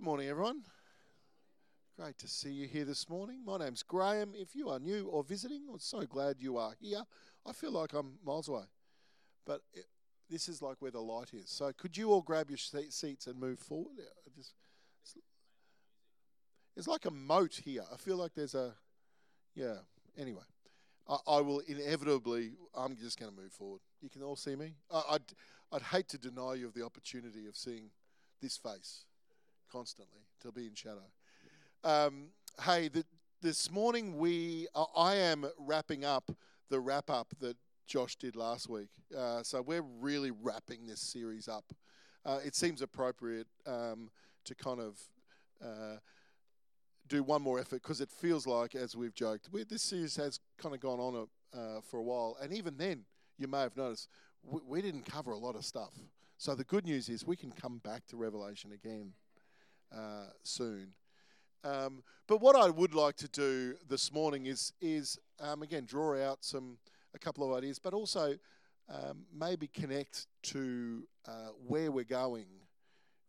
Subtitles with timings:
[0.00, 0.62] Good morning, everyone.
[1.98, 3.44] Great to see you here this morning.
[3.44, 4.32] My name's Graham.
[4.34, 7.02] If you are new or visiting, I'm so glad you are here.
[7.44, 8.62] I feel like I'm miles away,
[9.44, 9.84] but it,
[10.30, 11.50] this is like where the light is.
[11.50, 13.98] So, could you all grab your seats and move forward?
[14.34, 14.54] Just,
[16.78, 17.84] it's like a moat here.
[17.92, 18.72] I feel like there's a,
[19.54, 19.80] yeah.
[20.16, 20.44] Anyway,
[21.06, 22.52] I, I will inevitably.
[22.74, 23.82] I'm just going to move forward.
[24.00, 24.76] You can all see me.
[24.90, 25.24] I, I'd,
[25.70, 27.90] I'd hate to deny you of the opportunity of seeing
[28.40, 29.04] this face
[29.70, 31.04] constantly to be in shadow.
[31.84, 32.28] Um,
[32.62, 33.04] hey, the,
[33.40, 36.30] this morning we uh, I am wrapping up
[36.68, 37.56] the wrap up that
[37.86, 38.90] Josh did last week.
[39.16, 41.64] Uh, so we're really wrapping this series up.
[42.24, 44.10] Uh, it seems appropriate um,
[44.44, 45.00] to kind of
[45.64, 45.96] uh,
[47.08, 50.38] do one more effort because it feels like, as we've joked, we, this series has
[50.58, 53.04] kind of gone on a, uh, for a while, and even then,
[53.38, 54.08] you may have noticed
[54.42, 55.92] we, we didn't cover a lot of stuff.
[56.38, 59.12] So the good news is we can come back to Revelation again
[59.94, 60.94] uh, soon.
[61.62, 66.16] Um, but what I would like to do this morning is is um, again draw
[66.18, 66.78] out some
[67.14, 68.36] a couple of ideas, but also
[68.88, 72.46] um, maybe connect to uh, where we're going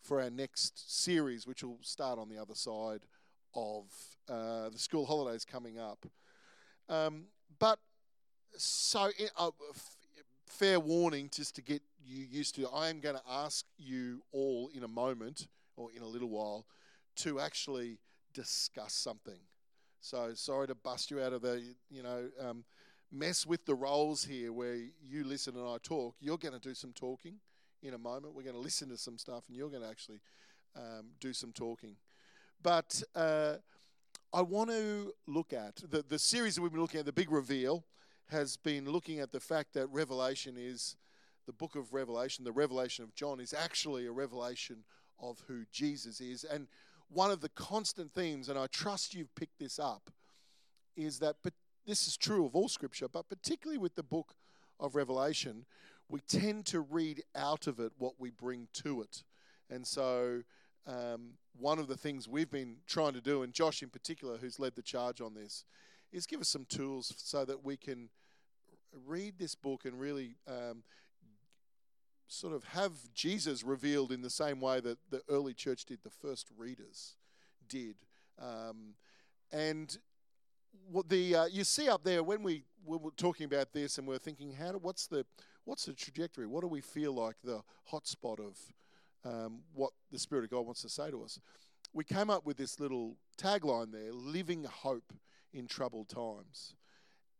[0.02, 3.02] for our next series, which will start on the other side
[3.53, 3.85] of
[4.30, 6.05] uh, the school holidays coming up.
[6.89, 7.25] Um,
[7.59, 7.80] but
[8.57, 9.95] so, uh, f-
[10.45, 14.69] fair warning, just to get you used to, I am going to ask you all
[14.73, 16.66] in a moment or in a little while
[17.17, 18.00] to actually
[18.33, 19.39] discuss something.
[20.00, 22.63] So sorry to bust you out of the, you know, um,
[23.11, 26.16] mess with the roles here where you listen and I talk.
[26.19, 27.36] You're going to do some talking
[27.83, 28.33] in a moment.
[28.33, 30.22] We're going to listen to some stuff and you're going to actually
[30.75, 31.95] um, do some talking.
[32.63, 33.56] But uh,
[34.33, 37.31] I want to look at the, the series that we've been looking at, The Big
[37.31, 37.83] Reveal,
[38.30, 40.95] has been looking at the fact that Revelation is
[41.45, 44.83] the book of Revelation, the revelation of John, is actually a revelation
[45.22, 46.44] of who Jesus is.
[46.44, 46.67] And
[47.09, 50.09] one of the constant themes, and I trust you've picked this up,
[50.95, 51.53] is that but
[51.86, 54.35] this is true of all scripture, but particularly with the book
[54.79, 55.66] of Revelation,
[56.09, 59.23] we tend to read out of it what we bring to it.
[59.69, 60.44] And so,
[60.85, 64.59] um, one of the things we've been trying to do, and Josh in particular, who's
[64.59, 65.63] led the charge on this,
[66.12, 68.09] is give us some tools so that we can
[69.06, 70.84] read this book and really um,
[72.31, 76.09] sort of have Jesus revealed in the same way that the early church did, the
[76.09, 77.18] first readers
[77.68, 77.96] did.
[78.40, 78.96] Um,
[79.52, 79.97] and
[80.90, 84.08] what the uh, you see up there when we, we were talking about this and
[84.08, 85.25] we're thinking, how do, what's the
[85.66, 86.47] what's the trajectory?
[86.47, 87.62] What do we feel like the
[87.92, 88.58] hotspot of
[89.25, 91.40] um, what the Spirit of God wants to say to us?
[91.94, 95.13] We came up with this little tagline there: "Living hope
[95.52, 96.75] in troubled times,"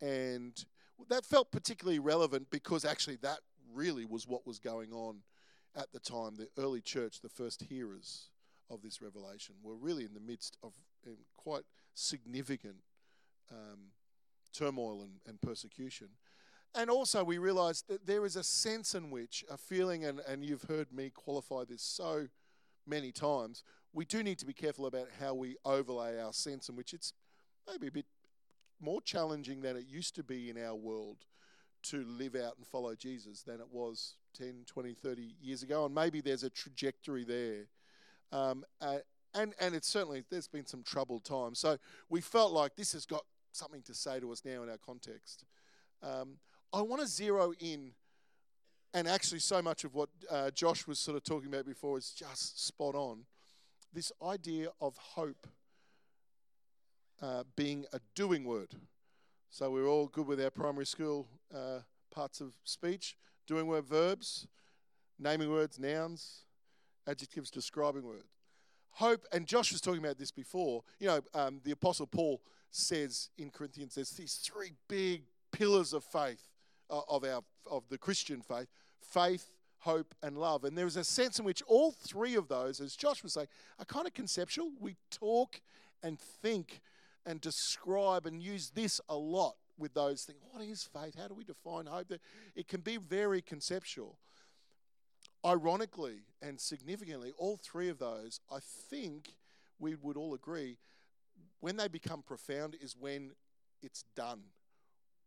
[0.02, 0.62] and
[1.08, 3.38] that felt particularly relevant because actually that
[3.74, 5.18] really was what was going on
[5.76, 6.36] at the time.
[6.36, 8.28] The early church, the first hearers
[8.70, 10.74] of this revelation, were really in the midst of
[11.36, 12.76] quite significant
[13.50, 13.90] um,
[14.52, 16.08] turmoil and, and, persecution.
[16.74, 20.44] And also, we realized that there is a sense in which a feeling, and, and
[20.44, 22.28] you've heard me qualify this so
[22.86, 23.62] many times,
[23.92, 27.12] we do need to be careful about how we overlay our sense in which it's
[27.68, 28.06] maybe a bit
[28.80, 31.18] more challenging than it used to be in our world
[31.84, 35.84] to live out and follow Jesus than it was 10, 20, 30 years ago.
[35.86, 37.66] And maybe there's a trajectory there.
[38.32, 38.98] Um, uh,
[39.34, 41.58] and, and it's certainly, there's been some troubled times.
[41.58, 41.78] So
[42.08, 45.44] we felt like this has got something to say to us now in our context.
[46.02, 46.38] Um,
[46.72, 47.92] I want to zero in,
[48.94, 52.10] and actually, so much of what uh, Josh was sort of talking about before is
[52.10, 53.24] just spot on.
[53.92, 55.46] This idea of hope
[57.22, 58.74] uh, being a doing word.
[59.54, 61.80] So we're all good with our primary school uh,
[62.10, 64.46] parts of speech, doing word verbs,
[65.18, 66.46] naming words, nouns,
[67.06, 68.24] adjectives, describing words.
[68.92, 70.84] Hope, and Josh was talking about this before.
[70.98, 76.02] You know, um, the Apostle Paul says in Corinthians, there's these three big pillars of
[76.02, 76.48] faith,
[76.88, 78.68] uh, of our of the Christian faith:
[79.02, 80.64] faith, hope, and love.
[80.64, 83.48] And there is a sense in which all three of those, as Josh was saying,
[83.78, 84.72] are kind of conceptual.
[84.80, 85.60] We talk
[86.02, 86.80] and think
[87.26, 90.38] and describe and use this a lot with those things.
[90.50, 91.14] What is faith?
[91.18, 92.12] How do we define hope?
[92.54, 94.18] It can be very conceptual.
[95.44, 99.34] Ironically and significantly, all three of those, I think
[99.78, 100.78] we would all agree,
[101.60, 103.32] when they become profound is when
[103.82, 104.42] it's done.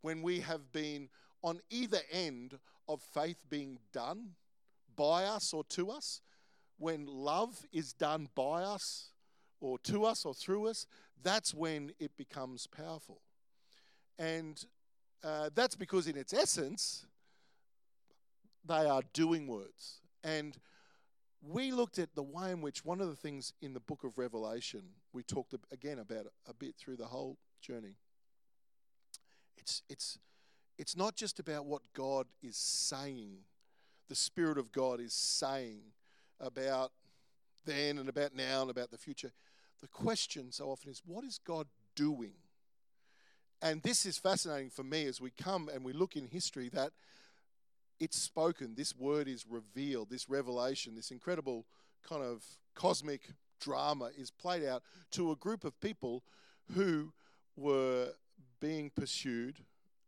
[0.02, 1.10] When we have been
[1.42, 4.36] on either end of faith being done
[4.96, 6.22] by us or to us,
[6.78, 9.12] when love is done by us
[9.60, 10.86] or to us or through us,
[11.24, 13.22] that's when it becomes powerful.
[14.18, 14.64] And
[15.24, 17.06] uh, that's because, in its essence,
[18.66, 20.02] they are doing words.
[20.24, 20.58] And
[21.42, 24.18] we looked at the way in which one of the things in the book of
[24.18, 24.82] Revelation,
[25.14, 27.98] we talked again about a bit through the whole journey.
[29.58, 30.18] It's, it's,
[30.78, 33.38] it's not just about what God is saying,
[34.10, 35.82] the Spirit of God is saying
[36.40, 36.92] about
[37.66, 39.32] then and about now and about the future.
[39.82, 42.34] The question so often is, what is God doing?
[43.62, 46.92] And this is fascinating for me as we come and we look in history that
[48.00, 51.66] it's spoken, this word is revealed, this revelation, this incredible
[52.08, 52.44] kind of
[52.74, 53.22] cosmic
[53.60, 56.24] drama is played out to a group of people
[56.74, 57.14] who
[57.56, 58.10] were
[58.60, 59.60] being pursued,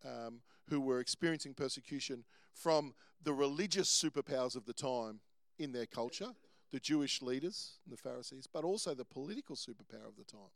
[0.05, 2.93] um, who were experiencing persecution from
[3.23, 5.21] the religious superpowers of the time
[5.57, 6.31] in their culture,
[6.71, 10.51] the Jewish leaders and the Pharisees, but also the political superpower of the time,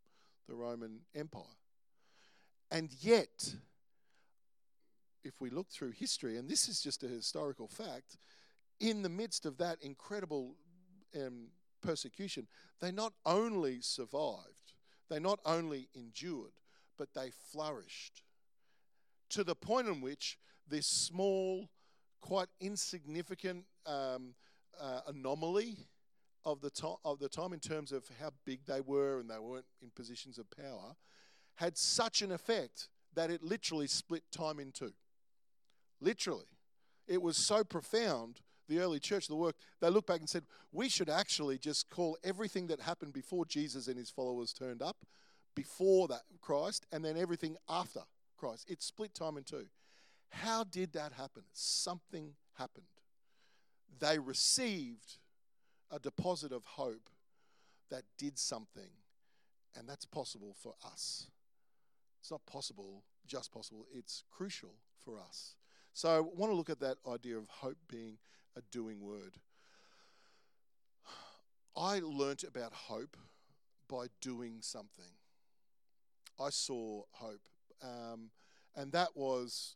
[0.47, 1.43] the Roman Empire.
[2.69, 3.55] And yet,
[5.23, 8.17] if we look through history, and this is just a historical fact,
[8.79, 10.55] in the midst of that incredible
[11.15, 11.47] um,
[11.81, 12.47] persecution,
[12.79, 14.73] they not only survived,
[15.09, 16.53] they not only endured,
[16.97, 18.23] but they flourished
[19.29, 20.37] to the point in which
[20.67, 21.69] this small,
[22.21, 24.33] quite insignificant um,
[24.79, 25.77] uh, anomaly
[26.45, 29.39] of the, to- of the time in terms of how big they were and they
[29.39, 30.95] weren't in positions of power
[31.55, 34.93] had such an effect that it literally split time in two.
[35.99, 36.45] Literally.
[37.07, 40.88] It was so profound, the early church, the work, they looked back and said, we
[40.88, 45.05] should actually just call everything that happened before Jesus and his followers turned up,
[45.55, 48.01] before that Christ, and then everything after
[48.37, 48.65] Christ.
[48.69, 49.65] It split time in two.
[50.29, 51.44] How did that happen?
[51.51, 52.85] Something happened.
[53.99, 55.17] They received
[55.91, 57.09] a deposit of hope
[57.89, 58.89] that did something,
[59.75, 61.27] and that's possible for us.
[62.19, 65.55] It's not possible, just possible, it's crucial for us.
[65.93, 68.17] So I want to look at that idea of hope being
[68.55, 69.38] a doing word.
[71.75, 73.17] I learnt about hope
[73.89, 75.13] by doing something.
[76.39, 77.49] I saw hope,
[77.83, 78.31] um,
[78.75, 79.75] and that was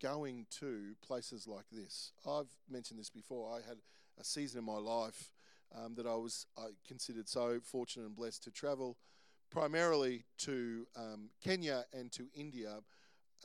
[0.00, 2.12] going to places like this.
[2.26, 3.50] I've mentioned this before.
[3.50, 3.78] I had
[4.20, 5.32] a season in my life
[5.74, 8.96] um, that I was I considered so fortunate and blessed to travel
[9.50, 12.78] primarily to um, Kenya and to India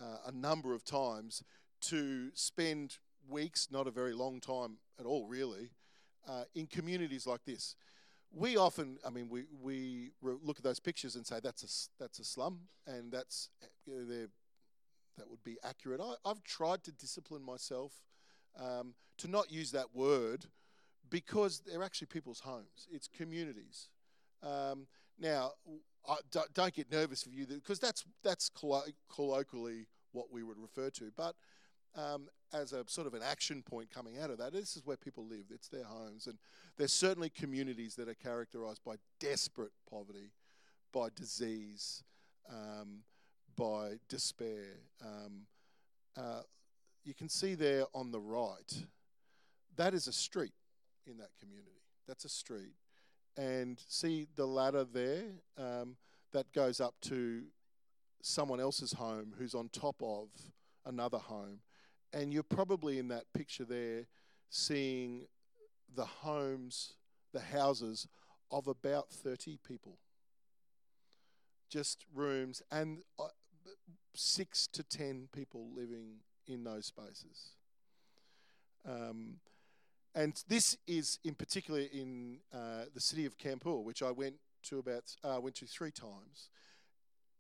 [0.02, 1.44] uh, a number of times
[1.82, 2.98] to spend
[3.28, 5.72] weeks, not a very long time at all, really,
[6.28, 7.76] uh, in communities like this.
[8.34, 12.20] We often, I mean, we, we look at those pictures and say that's a, that's
[12.20, 13.50] a slum, and that's
[13.86, 14.28] you know,
[15.18, 16.00] that would be accurate.
[16.02, 17.92] I, have tried to discipline myself
[18.58, 20.46] um, to not use that word
[21.12, 22.88] because they're actually people's homes.
[22.92, 23.90] It's communities.
[24.42, 24.88] Um,
[25.20, 25.52] now,
[26.10, 28.50] I, don't, don't, get nervous for you because that's that's
[29.14, 31.12] colloquially what we would refer to.
[31.16, 31.36] But
[31.96, 34.98] um, as a sort of an action point coming out of that, this is where
[34.98, 35.46] people live.
[35.52, 36.40] It's their homes, and
[36.78, 40.32] there's certainly communities that are characterised by desperate poverty,
[40.92, 42.04] by disease,
[42.50, 43.04] um,
[43.56, 44.80] by despair.
[45.06, 45.42] Um,
[46.18, 46.42] uh,
[47.04, 48.86] you can see there on the right,
[49.76, 50.54] that is a street
[51.08, 51.82] in that community.
[52.08, 52.76] That's a street.
[53.38, 55.24] And see the ladder there
[55.58, 55.96] um,
[56.34, 57.44] that goes up to
[58.22, 60.28] someone else's home who's on top of
[60.86, 61.60] another home.
[62.14, 64.08] And you're probably in that picture there
[64.50, 65.28] seeing
[65.96, 66.94] the homes,
[67.34, 68.08] the houses
[68.52, 69.98] of about 30 people.
[71.70, 73.28] Just rooms and uh,
[74.14, 76.18] six to 10 people living
[76.48, 77.52] in those spaces.
[78.86, 79.36] Um,
[80.14, 84.80] and this is in particular in uh, the city of Kanpur, which I went to
[84.80, 86.50] about uh, went to three times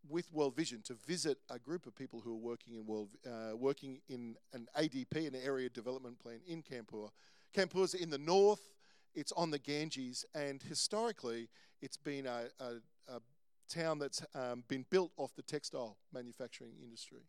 [0.09, 3.55] with World Vision to visit a group of people who are working in world uh,
[3.55, 7.09] working in an ADP, an area development plan in Kanpur.
[7.55, 8.61] Kanpur's in the north.
[9.13, 11.49] It's on the Ganges, and historically,
[11.81, 12.75] it's been a, a,
[13.13, 13.19] a
[13.69, 17.23] town that's um, been built off the textile manufacturing industry.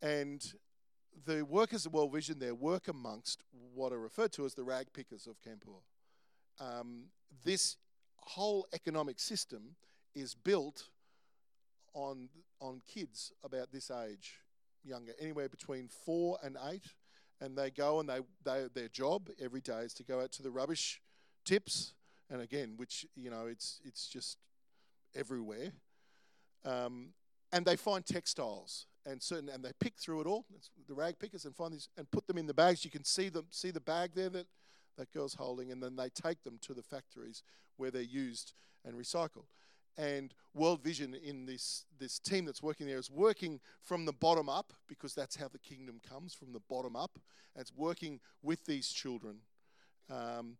[0.00, 0.42] And
[1.24, 3.42] the workers of World Vision there work amongst
[3.74, 5.80] what are referred to as the rag pickers of Kanpur.
[6.60, 7.06] Um,
[7.44, 7.76] this
[8.18, 9.76] whole economic system
[10.14, 10.88] is built
[11.94, 12.28] on
[12.60, 14.40] on kids about this age,
[14.82, 16.94] younger, anywhere between four and eight,
[17.40, 20.42] and they go and they, they their job every day is to go out to
[20.42, 21.00] the rubbish
[21.44, 21.94] tips,
[22.30, 24.38] and again, which you know it's it's just
[25.14, 25.72] everywhere,
[26.64, 27.10] um,
[27.52, 30.44] and they find textiles and certain and they pick through it all.
[30.88, 32.84] The rag pickers and find these and put them in the bags.
[32.84, 34.46] You can see them see the bag there that
[34.98, 37.42] that girl's holding and then they take them to the factories
[37.76, 38.52] where they're used
[38.84, 39.46] and recycled.
[39.98, 44.48] And world vision in this this team that's working there is working from the bottom
[44.48, 47.18] up because that's how the kingdom comes from the bottom up.
[47.54, 49.38] And it's working with these children.
[50.10, 50.58] Um,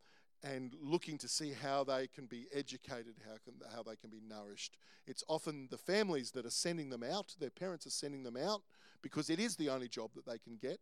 [0.54, 4.20] and looking to see how they can be educated, how, can, how they can be
[4.26, 4.76] nourished.
[5.06, 8.62] It's often the families that are sending them out, their parents are sending them out
[9.02, 10.78] because it is the only job that they can get.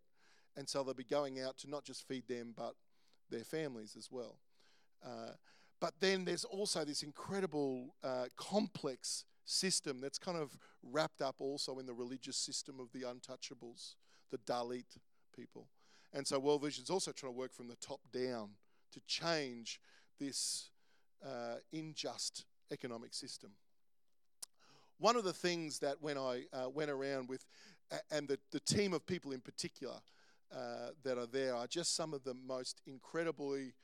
[0.56, 2.75] And so they'll be going out to not just feed them, but
[3.30, 4.37] their families as well.
[5.04, 5.33] Uh,
[5.80, 11.78] but then there's also this incredible uh, complex system that's kind of wrapped up also
[11.78, 13.94] in the religious system of the untouchables,
[14.30, 14.99] the Dalit
[15.35, 15.68] people.
[16.12, 18.50] And so World Vision is also trying to work from the top down
[18.94, 19.80] to change
[20.18, 20.70] this
[21.24, 23.50] uh, unjust economic system.
[24.98, 27.44] One of the things that when I uh, went around with,
[28.10, 29.96] and the, the team of people in particular
[30.54, 33.74] uh, that are there are just some of the most incredibly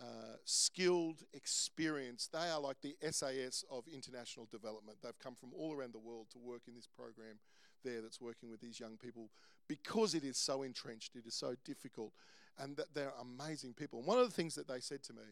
[0.00, 2.32] uh, skilled, experienced.
[2.32, 4.98] They are like the SAS of international development.
[5.02, 7.38] They've come from all around the world to work in this program
[7.84, 9.30] there that's working with these young people
[9.68, 12.12] because it is so entrenched, it is so difficult,
[12.58, 13.98] and that they're amazing people.
[13.98, 15.22] And one of the things that they said to me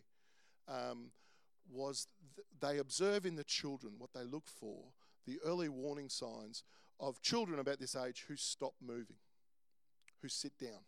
[0.69, 1.11] um,
[1.73, 4.85] was th- they observe in the children what they look for,
[5.27, 6.63] the early warning signs
[7.01, 9.17] of children about this age who stop moving,
[10.23, 10.85] who sit down,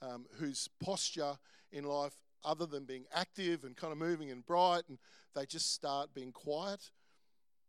[0.00, 1.38] um, whose posture
[1.72, 4.98] in life, other than being active and kind of moving and bright, and
[5.34, 6.90] they just start being quiet,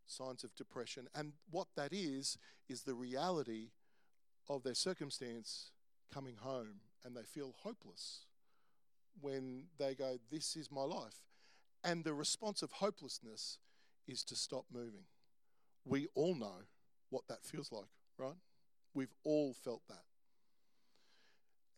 [0.06, 1.08] signs of depression.
[1.16, 2.38] And what that is,
[2.68, 3.72] is the reality
[4.48, 5.72] of their circumstance
[6.14, 8.26] coming home and they feel hopeless
[9.22, 11.22] when they go, This is my life.
[11.84, 13.58] And the response of hopelessness
[14.08, 15.06] is to stop moving.
[15.86, 16.66] We all know
[17.10, 17.88] what that feels like,
[18.18, 18.36] right?
[18.94, 20.04] We've all felt that.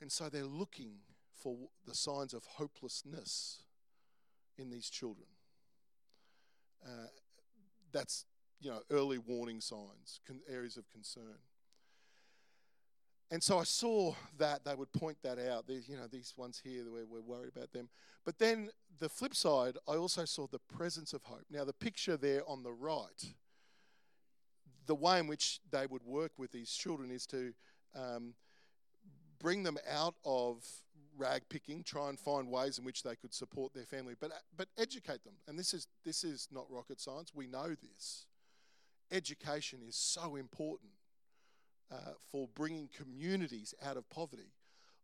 [0.02, 1.02] And so they're looking
[1.42, 3.64] for the signs of hopelessness
[4.58, 5.28] in these children.
[6.84, 7.08] Uh,
[7.92, 8.26] that's
[8.60, 11.38] you know early warning signs, areas of concern.
[13.32, 15.64] And so I saw that they would point that out.
[15.70, 17.88] You know, these ones here where we're worried about them.
[18.26, 18.70] But then
[19.00, 21.46] the flip side, I also saw the presence of hope.
[21.50, 23.34] Now the picture there on the right,
[24.86, 27.54] the way in which they would work with these children is to
[27.96, 28.34] um,
[29.40, 30.66] bring them out of
[31.18, 34.68] rag picking, try and find ways in which they could support their family, but, but
[34.78, 35.36] educate them.
[35.48, 38.26] And this is, this is not rocket science, we know this.
[39.10, 40.92] Education is so important
[41.92, 44.54] uh, for bringing communities out of poverty,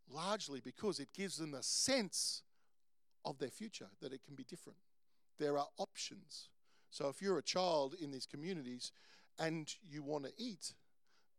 [0.09, 2.43] largely because it gives them a sense
[3.25, 4.79] of their future, that it can be different.
[5.37, 6.49] There are options.
[6.89, 8.91] So if you're a child in these communities
[9.37, 10.73] and you want to eat,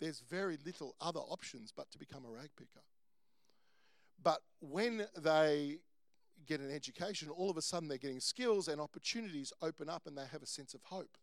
[0.00, 2.84] there's very little other options but to become a rag picker.
[4.22, 5.78] But when they
[6.46, 10.16] get an education, all of a sudden they're getting skills and opportunities open up and
[10.16, 11.16] they have a sense of hope.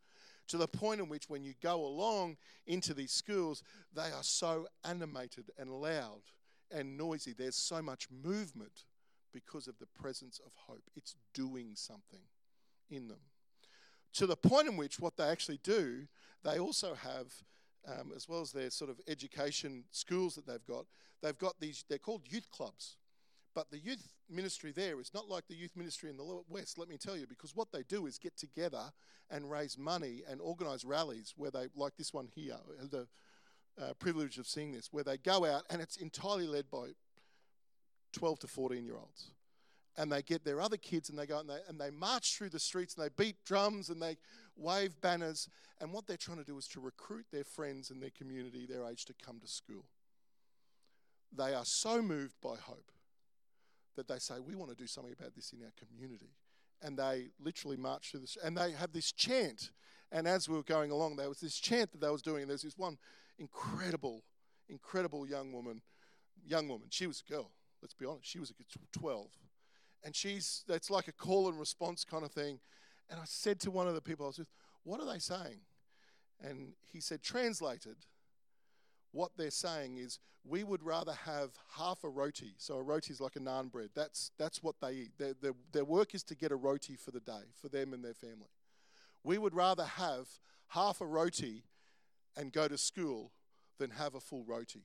[0.49, 2.37] To the point in which, when you go along
[2.67, 6.21] into these schools, they are so animated and loud
[6.71, 7.33] and noisy.
[7.33, 8.85] There's so much movement
[9.33, 10.83] because of the presence of hope.
[10.95, 12.21] It's doing something
[12.89, 13.19] in them.
[14.13, 16.07] To the point in which, what they actually do,
[16.43, 17.33] they also have
[17.87, 20.85] um, as well as their sort of education schools that they've got,
[21.21, 22.97] they've got these, they're called youth clubs.
[23.55, 26.89] But the youth ministry there is not like the youth ministry in the West, let
[26.89, 28.91] me tell you, because what they do is get together
[29.31, 32.57] and raise money and organise rallies where they, like this one here,
[32.91, 33.07] the
[33.81, 36.89] uh, privilege of seeing this, where they go out and it's entirely led by
[38.11, 39.31] 12 to 14 year olds
[39.97, 42.49] and they get their other kids and they go and they, and they march through
[42.49, 44.17] the streets and they beat drums and they
[44.57, 45.47] wave banners.
[45.79, 48.85] And what they're trying to do is to recruit their friends and their community, their
[48.85, 49.85] age, to come to school.
[51.33, 52.91] They are so moved by hope
[53.95, 56.31] that they say, We want to do something about this in our community.
[56.81, 59.71] And they literally march through this, and they have this chant.
[60.11, 62.49] And as we were going along, there was this chant that they was doing, and
[62.49, 62.97] there's this one
[63.39, 64.23] incredible,
[64.69, 65.81] incredible young woman,
[66.45, 66.87] young woman.
[66.91, 67.51] She was a girl.
[67.81, 68.27] Let's be honest.
[68.27, 69.27] She was a 12
[70.05, 72.59] and she's it's like a call and response kind of thing.
[73.09, 74.51] And I said to one of the people I was with,
[74.83, 75.61] "What are they saying?"
[76.39, 77.97] And he said, "Translated,
[79.15, 82.53] what they're saying is we would rather have half a roti.
[82.57, 83.89] So a roti is like a naan bread.
[83.95, 85.11] That's that's what they eat.
[85.17, 88.03] Their, their, their work is to get a roti for the day for them and
[88.03, 88.51] their family.
[89.23, 90.27] We would rather have
[90.69, 91.63] half a roti
[92.35, 93.31] and go to school
[93.79, 94.83] than have a full roti.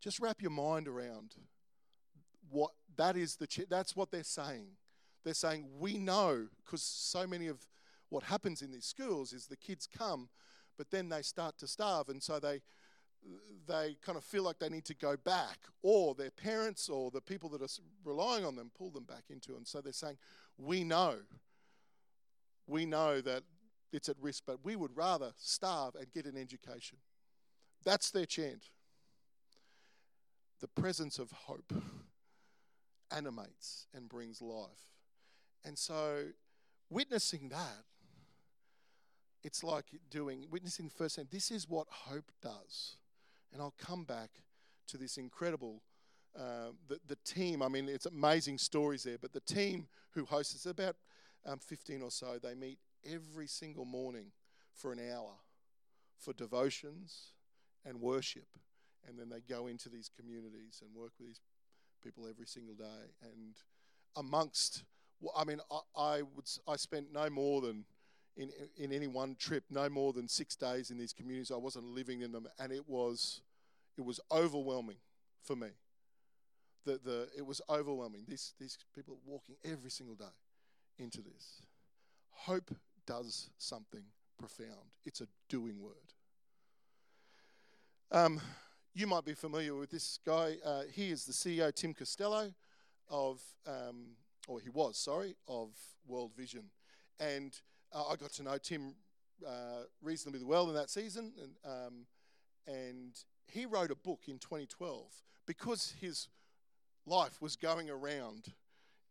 [0.00, 1.34] Just wrap your mind around
[2.50, 4.66] what that is the that's what they're saying.
[5.24, 7.66] They're saying we know because so many of
[8.10, 10.28] what happens in these schools is the kids come,
[10.76, 12.60] but then they start to starve, and so they
[13.66, 17.20] they kind of feel like they need to go back, or their parents or the
[17.20, 17.68] people that are
[18.04, 19.56] relying on them pull them back into.
[19.56, 20.18] And so they're saying,
[20.58, 21.16] We know,
[22.66, 23.42] we know that
[23.92, 26.98] it's at risk, but we would rather starve and get an education.
[27.84, 28.70] That's their chant.
[30.60, 31.72] The presence of hope
[33.10, 34.88] animates and brings life.
[35.64, 36.26] And so,
[36.90, 37.84] witnessing that,
[39.42, 42.96] it's like doing, witnessing firsthand, this is what hope does.
[43.54, 44.42] And I'll come back
[44.88, 45.80] to this incredible,
[46.36, 47.62] uh, the, the team.
[47.62, 50.96] I mean, it's amazing stories there, but the team who hosts us, about
[51.46, 54.32] um, 15 or so, they meet every single morning
[54.72, 55.34] for an hour
[56.18, 57.34] for devotions
[57.86, 58.48] and worship.
[59.06, 61.40] And then they go into these communities and work with these
[62.02, 63.12] people every single day.
[63.22, 63.54] And
[64.16, 64.82] amongst,
[65.36, 67.84] I mean, I, I would I spent no more than
[68.36, 71.50] in in any one trip, no more than six days in these communities.
[71.50, 73.40] I wasn't living in them, and it was
[73.96, 74.98] it was overwhelming
[75.42, 75.68] for me.
[76.84, 78.24] The the it was overwhelming.
[78.28, 80.34] These these people walking every single day
[80.98, 81.62] into this.
[82.30, 82.74] Hope
[83.06, 84.04] does something
[84.38, 84.90] profound.
[85.04, 85.92] It's a doing word.
[88.10, 88.40] Um,
[88.94, 90.56] you might be familiar with this guy.
[90.64, 92.52] Uh, he is the CEO, Tim Costello,
[93.10, 94.10] of, um,
[94.46, 95.70] or he was, sorry, of
[96.06, 96.70] World Vision.
[97.18, 97.58] And
[97.94, 98.94] uh, I got to know Tim
[99.46, 101.32] uh, reasonably well in that season.
[101.40, 102.06] And, um,
[102.66, 103.14] and
[103.46, 105.06] he wrote a book in 2012
[105.46, 106.28] because his
[107.06, 108.52] life was going around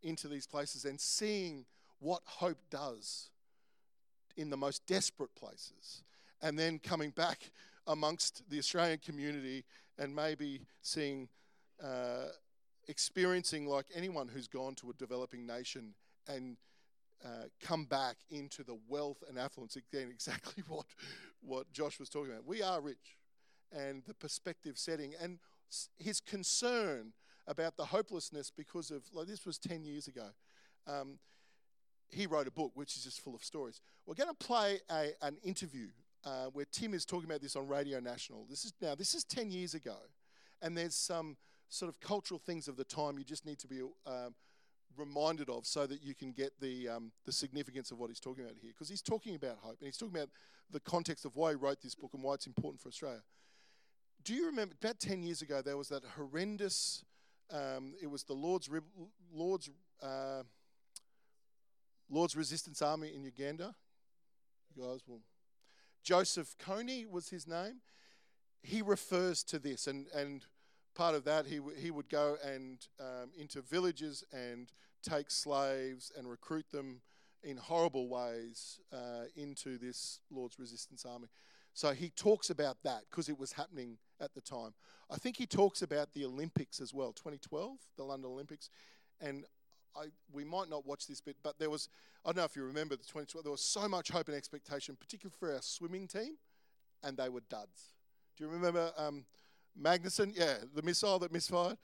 [0.02, 1.64] into these places and seeing
[1.98, 3.30] what hope does
[4.36, 6.02] in the most desperate places,
[6.42, 7.50] and then coming back
[7.86, 9.64] amongst the Australian community
[9.96, 11.28] and maybe seeing,
[11.82, 12.26] uh,
[12.88, 15.94] experiencing like anyone who's gone to a developing nation
[16.26, 16.56] and
[17.24, 19.76] uh, come back into the wealth and affluence.
[19.76, 20.86] Again, exactly what,
[21.40, 22.46] what Josh was talking about.
[22.46, 23.18] We are rich,
[23.72, 25.38] and the perspective setting, and
[25.98, 27.12] his concern
[27.46, 30.28] about the hopelessness because of, like, this was 10 years ago.
[30.86, 31.18] Um,
[32.10, 33.80] he wrote a book which is just full of stories.
[34.06, 35.88] We're going to play a, an interview
[36.24, 38.46] uh, where Tim is talking about this on Radio National.
[38.48, 39.96] This is now this is ten years ago,
[40.62, 41.36] and there's some
[41.68, 44.34] sort of cultural things of the time you just need to be um,
[44.98, 48.44] reminded of so that you can get the um, the significance of what he's talking
[48.44, 48.70] about here.
[48.72, 50.30] Because he's talking about hope, and he's talking about
[50.70, 53.22] the context of why he wrote this book and why it's important for Australia.
[54.22, 57.04] Do you remember about ten years ago there was that horrendous?
[57.50, 58.70] Um, it was the Lord's
[59.32, 59.70] Lord's
[60.02, 60.42] uh,
[62.10, 63.74] Lord's Resistance Army in Uganda.
[64.74, 65.20] You guys will.
[66.02, 67.80] Joseph Kony was his name.
[68.62, 70.46] He refers to this, and, and
[70.94, 76.28] part of that, he, he would go and um, into villages and take slaves and
[76.28, 77.00] recruit them
[77.42, 81.28] in horrible ways uh, into this Lord's Resistance Army.
[81.74, 84.74] So he talks about that because it was happening at the time.
[85.10, 88.70] I think he talks about the Olympics as well, 2012, the London Olympics.
[89.20, 89.44] And
[89.96, 91.88] I, we might not watch this bit, but there was,
[92.24, 94.96] I don't know if you remember the 2012, there was so much hope and expectation,
[94.98, 96.36] particularly for our swimming team,
[97.02, 97.94] and they were duds.
[98.36, 99.24] Do you remember um,
[99.80, 100.32] Magnussen?
[100.36, 101.76] Yeah, the missile that misfired.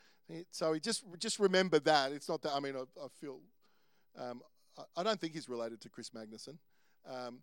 [0.51, 2.13] So he just just remember that.
[2.13, 3.41] It's not that, I mean, I, I feel,
[4.19, 4.43] um,
[4.79, 6.59] I, I, don't think he's related to Chris Magnuson,
[7.09, 7.41] um,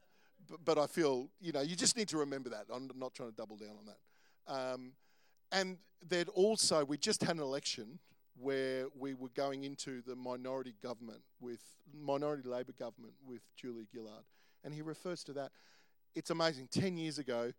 [0.49, 2.65] but, but, I feel, you know, you just need to remember that.
[2.73, 4.53] I'm not trying to double down on that.
[4.53, 4.93] Um,
[5.51, 7.99] and then also, we just had an election
[8.39, 11.61] where we were going into the minority government with
[11.93, 14.23] minority Labor government with Julia Gillard,
[14.63, 15.51] and he refers to that.
[16.15, 16.69] It's amazing.
[16.71, 17.51] Ten years ago,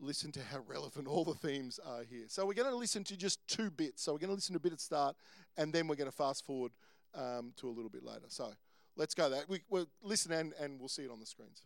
[0.00, 2.24] listen to how relevant all the themes are here.
[2.28, 4.02] So we're going to listen to just two bits.
[4.02, 5.16] So we're going to listen to a bit at start,
[5.56, 6.72] and then we're going to fast forward
[7.14, 8.26] um, to a little bit later.
[8.28, 8.52] So
[8.96, 9.48] let's go that.
[9.48, 11.62] We, will listen and, and we'll see it on the screens.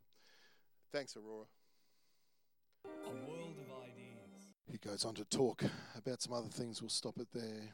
[0.92, 1.46] Thanks, Aurora.
[2.84, 4.46] A world of ideas.
[4.70, 5.62] He goes on to talk
[5.96, 6.80] about some other things.
[6.80, 7.70] We'll stop it there.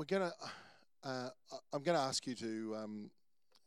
[0.00, 0.32] we're gonna.
[1.04, 1.28] Uh,
[1.74, 3.10] I'm going to ask you to um,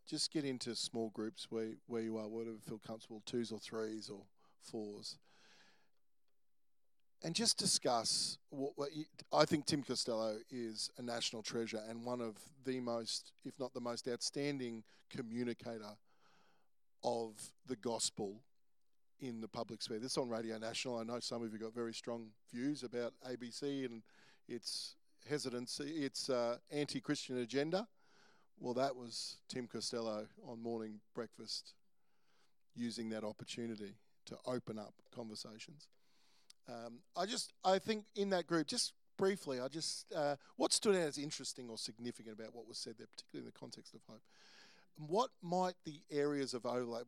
[0.08, 4.10] just get into small groups where where you are, whatever feel comfortable, twos or threes
[4.10, 4.22] or
[4.62, 5.18] fours,
[7.24, 12.04] and just discuss what, what you, I think Tim Costello is a national treasure and
[12.04, 12.36] one of
[12.66, 15.96] the most, if not the most outstanding communicator
[17.04, 17.34] of
[17.68, 18.42] the gospel
[19.20, 20.00] in the public sphere.
[20.00, 20.98] This is on Radio National.
[20.98, 24.04] I know some of you got very strong views about ABC and
[24.48, 24.96] its
[25.28, 27.88] hesitancy, its uh, anti Christian agenda.
[28.64, 31.74] Well, that was Tim Costello on morning breakfast
[32.74, 33.98] using that opportunity
[34.28, 35.90] to open up conversations.
[36.70, 40.96] Um, I just, I think in that group, just briefly, I just, uh, what stood
[40.96, 44.00] out as interesting or significant about what was said there, particularly in the context of
[44.08, 44.22] hope?
[44.96, 47.04] What might the areas of overlap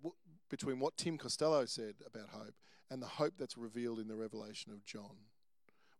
[0.49, 2.55] between what Tim Costello said about hope
[2.91, 5.15] and the hope that's revealed in the revelation of John?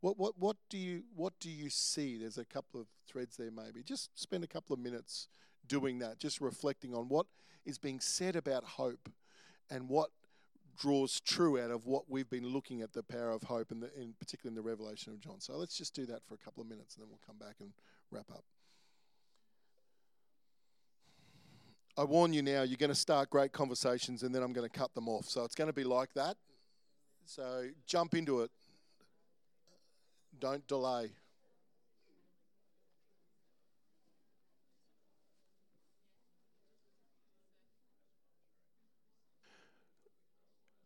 [0.05, 2.15] What, what, what, do you, what do you see?
[2.15, 3.81] There's a couple of threads there, maybe.
[3.81, 5.29] Just spend a couple of minutes
[5.67, 7.25] doing that, just reflecting on what
[7.65, 9.09] is being said about hope
[9.67, 10.11] and what
[10.77, 14.13] draws true out of what we've been looking at the power of hope, and in
[14.19, 15.39] particularly in the revelation of John.
[15.39, 17.55] So let's just do that for a couple of minutes, and then we'll come back
[17.59, 17.71] and
[18.11, 18.43] wrap up.
[21.97, 24.77] I warn you now, you're going to start great conversations, and then I'm going to
[24.79, 25.25] cut them off.
[25.25, 26.37] So it's going to be like that.
[27.25, 28.51] So jump into it.
[30.39, 31.11] Don't delay.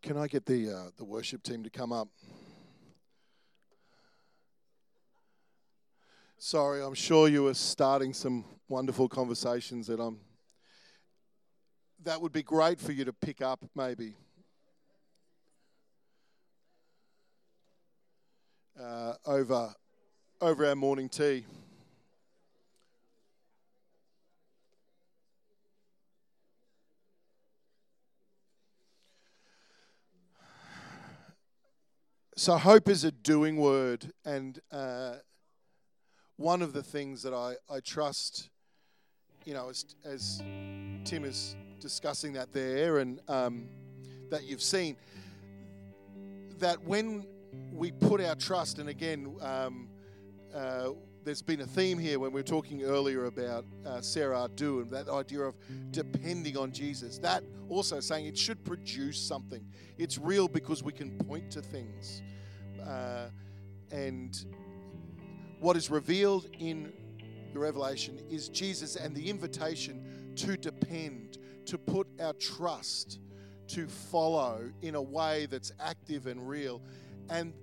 [0.02, 2.10] Can I get the uh, the worship team to come up?
[6.38, 10.20] Sorry, I'm sure you were starting some wonderful conversations that I'm.
[12.04, 14.16] That would be great for you to pick up, maybe.
[18.80, 19.74] Uh, over,
[20.40, 21.44] over our morning tea.
[32.38, 35.16] So, hope is a doing word, and uh,
[36.38, 38.50] one of the things that I, I trust,
[39.44, 40.42] you know, as, as
[41.04, 43.68] Tim is discussing that there, and um,
[44.30, 44.96] that you've seen,
[46.60, 47.26] that when
[47.72, 49.90] we put our trust, and again, um,
[50.54, 50.90] uh,
[51.24, 54.90] there's been a theme here when we were talking earlier about uh, Sarah Ardou and
[54.92, 55.56] that idea of
[55.92, 57.18] depending on Jesus.
[57.20, 59.66] That also saying it should produce something.
[59.98, 62.22] It's real because we can point to things.
[62.84, 63.28] Uh,
[63.92, 64.46] and
[65.60, 66.94] what is revealed in
[67.54, 73.20] the revelation is Jesus and the invitation to depend, to put our trust,
[73.68, 76.82] to follow in a way that's active and real.
[77.30, 77.54] And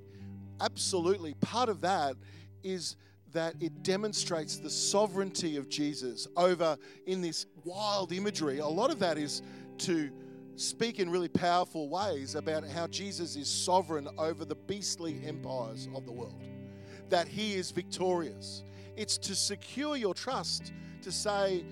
[0.60, 2.16] absolutely, part of that
[2.62, 2.96] is
[3.32, 8.58] that it demonstrates the sovereignty of Jesus over in this wild imagery.
[8.58, 9.42] A lot of that is
[9.78, 10.10] to
[10.54, 16.06] speak in really powerful ways about how Jesus is sovereign over the beastly empires of
[16.06, 16.42] the world,
[17.10, 18.62] that he is victorious.
[18.96, 21.62] It's to secure your trust, to say,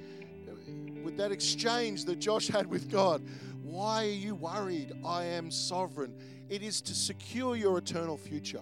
[1.03, 3.23] with that exchange that Josh had with God,
[3.63, 4.93] why are you worried?
[5.05, 6.15] I am sovereign.
[6.49, 8.61] It is to secure your eternal future.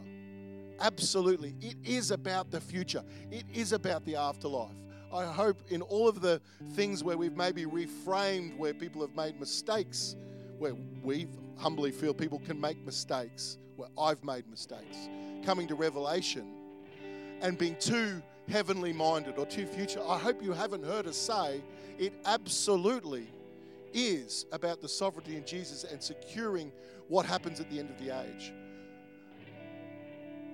[0.80, 1.54] Absolutely.
[1.60, 4.76] It is about the future, it is about the afterlife.
[5.12, 6.40] I hope in all of the
[6.72, 10.16] things where we've maybe reframed, where people have made mistakes,
[10.58, 11.26] where we
[11.58, 14.96] humbly feel people can make mistakes, where I've made mistakes,
[15.44, 16.46] coming to Revelation
[17.42, 20.00] and being too heavenly minded or too future.
[20.06, 21.60] I hope you haven't heard us say
[21.98, 23.26] it absolutely
[23.92, 26.72] is about the sovereignty in Jesus and securing
[27.08, 28.52] what happens at the end of the age.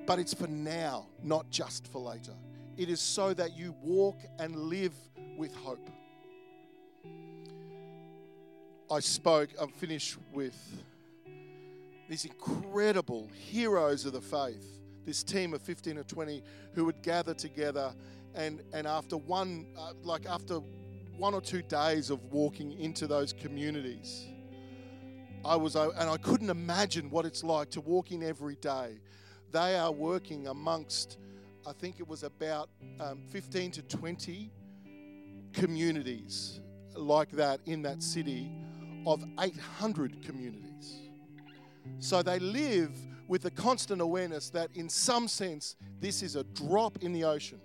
[0.07, 2.33] But it's for now, not just for later.
[2.77, 4.95] It is so that you walk and live
[5.37, 5.91] with hope.
[8.91, 10.57] I spoke, I'm finished with
[12.09, 17.35] these incredible heroes of the faith, this team of 15 or 20 who would gather
[17.35, 17.95] together
[18.35, 20.61] and, and after one, uh, like after
[21.19, 24.27] one or two days of walking into those communities,
[25.45, 29.01] I was, uh, and I couldn't imagine what it's like to walk in every day.
[29.53, 31.19] They are working amongst
[31.69, 34.51] I think it was about um, 15 to 20
[35.53, 36.61] communities
[36.95, 38.51] like that in that city
[39.07, 41.11] of 800 communities.
[41.99, 42.93] So they live
[43.29, 47.61] with the constant awareness that, in some sense, this is a drop in the ocean.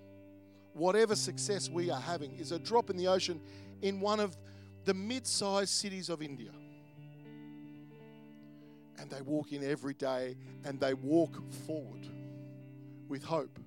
[0.73, 3.39] Whatever success we are having is a drop in the ocean
[3.81, 4.37] in one of
[4.85, 6.51] the mid sized cities of India.
[8.97, 12.07] And they walk in every day and they walk forward
[13.07, 13.59] with hope.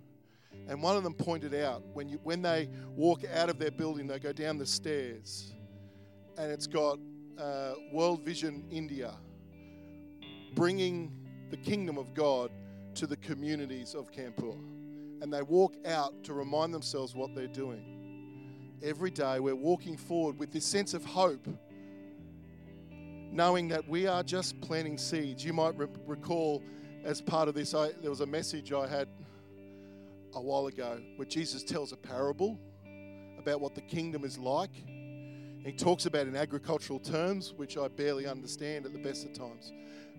[0.68, 4.06] And one of them pointed out when, you, when they walk out of their building,
[4.06, 5.54] they go down the stairs,
[6.36, 6.98] and it's got
[7.38, 9.14] uh, World Vision India
[10.54, 11.12] bringing
[11.50, 12.50] the kingdom of God
[12.94, 14.58] to the communities of Kanpur.
[15.22, 18.78] And they walk out to remind themselves what they're doing.
[18.82, 21.48] Every day, we're walking forward with this sense of hope,
[23.32, 25.44] knowing that we are just planting seeds.
[25.44, 26.62] You might re- recall,
[27.04, 29.08] as part of this, I, there was a message I had
[30.34, 32.58] a while ago where Jesus tells a parable
[33.38, 34.84] about what the kingdom is like.
[35.66, 39.72] He talks about in agricultural terms, which I barely understand at the best of times.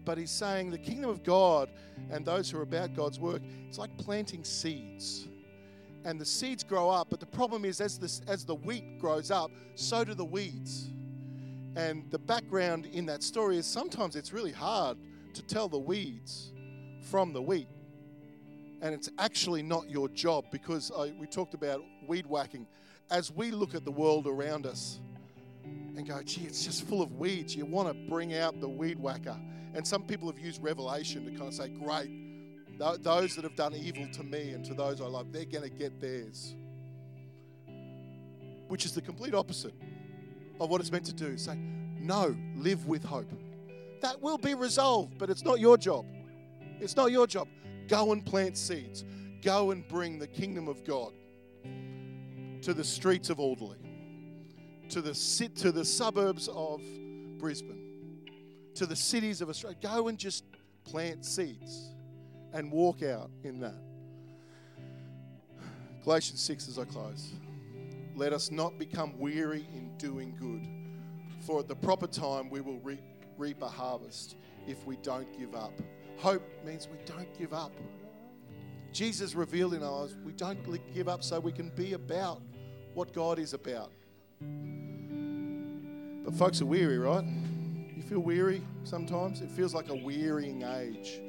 [0.04, 1.70] But he's saying the kingdom of God
[2.12, 5.30] and those who are about God's work, it's like planting seeds.
[6.04, 9.32] And the seeds grow up, but the problem is as the, as the wheat grows
[9.32, 10.90] up, so do the weeds.
[11.78, 14.98] And the background in that story is sometimes it's really hard
[15.34, 16.52] to tell the weeds
[17.10, 17.70] from the wheat
[18.82, 22.68] and it's actually not your job because I, we talked about weed whacking.
[23.10, 25.00] As we look at the world around us
[25.95, 28.99] and go, gee, it's just full of weeds, you want to bring out the weed
[28.99, 29.38] whacker
[29.73, 32.10] And some people have used revelation to kind of say, great,
[32.80, 35.63] th- those that have done evil to me and to those I love, they're going
[35.63, 36.56] to get theirs.
[38.67, 39.73] Which is the complete opposite
[40.60, 41.38] of what it's meant to do.
[41.38, 43.32] Say, no, live with hope.
[44.01, 46.06] That will be resolved, but it's not your job.
[46.80, 47.47] It's not your job.
[47.88, 49.06] Go and plant seeds.
[49.41, 51.13] Go and bring the kingdom of God
[52.62, 53.77] to the streets of Alderley,
[54.89, 55.13] to the,
[55.56, 56.82] to the suburbs of
[57.38, 58.21] Brisbane,
[58.76, 59.78] to the cities of Australia.
[59.82, 60.43] Go and just
[60.86, 61.93] plant seeds
[62.54, 63.82] and walk out in that.
[66.04, 67.34] Galatians 6 as I close.
[68.15, 72.80] Let us not become weary in doing good, for at the proper time we will
[72.80, 73.04] reap,
[73.38, 75.73] reap a harvest if we don't give up.
[76.17, 77.71] Hope means we don't give up.
[78.91, 80.60] Jesus revealed in us we don't
[80.93, 82.41] give up so we can be about
[82.93, 83.91] what God is about.
[86.28, 87.24] But folks are weary, right?
[87.96, 89.40] You feel weary sometimes?
[89.40, 91.22] It feels like a wearying age.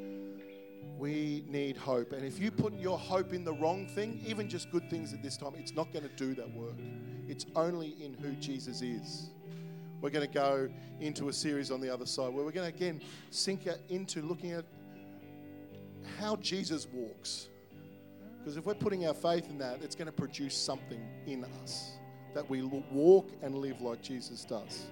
[0.99, 2.11] We need hope.
[2.11, 5.23] And if you put your hope in the wrong thing, even just good things at
[5.23, 6.75] this time, it's not going to do that work.
[7.29, 9.31] It's only in who Jesus is.
[10.01, 12.77] We're going to go into a series on the other side where we're going to
[12.77, 14.65] again sink into looking at
[16.19, 17.47] how Jesus walks.
[18.41, 21.98] Because if we're putting our faith in that, it's going to produce something in us
[22.35, 24.87] that we walk and live like Jesus does.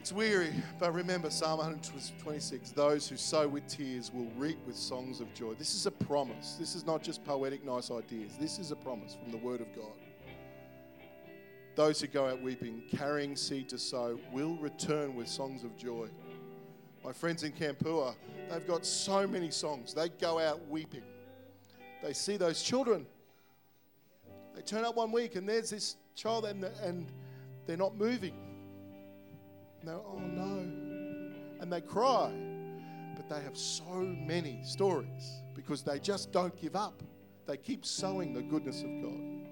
[0.00, 5.20] It's weary, but remember Psalm 126 those who sow with tears will reap with songs
[5.20, 5.54] of joy.
[5.54, 6.56] This is a promise.
[6.58, 8.32] This is not just poetic, nice ideas.
[8.40, 9.92] This is a promise from the Word of God.
[11.74, 16.08] Those who go out weeping, carrying seed to sow, will return with songs of joy.
[17.04, 18.14] My friends in Kanpur,
[18.50, 19.94] they've got so many songs.
[19.94, 21.04] They go out weeping.
[22.02, 23.06] They see those children.
[24.58, 27.06] They turn up one week and there's this child and, and
[27.64, 28.34] they're not moving.
[29.84, 30.68] They're, oh no.
[31.60, 32.32] And they cry.
[33.14, 37.04] But they have so many stories because they just don't give up.
[37.46, 39.46] They keep sowing the goodness of God.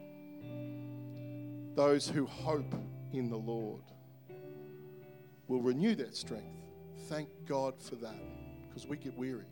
[1.77, 2.75] Those who hope
[3.12, 3.85] in the Lord
[5.47, 6.66] will renew their strength.
[7.09, 8.19] Thank God for that
[8.69, 9.47] because we get weary.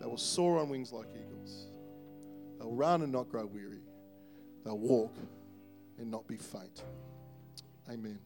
[0.00, 1.31] They will soar on wings like eagles.
[2.62, 3.82] They'll run and not grow weary.
[4.64, 5.16] They'll walk
[5.98, 6.84] and not be faint.
[7.90, 8.20] Amen.